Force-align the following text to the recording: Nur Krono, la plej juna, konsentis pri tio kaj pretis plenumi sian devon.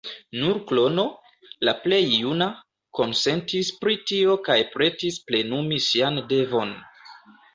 Nur 0.41 0.55
Krono, 0.69 1.03
la 1.67 1.73
plej 1.81 1.99
juna, 2.21 2.47
konsentis 2.99 3.69
pri 3.83 3.97
tio 4.11 4.37
kaj 4.49 4.57
pretis 4.77 5.19
plenumi 5.29 5.81
sian 5.89 6.19
devon. 6.33 6.73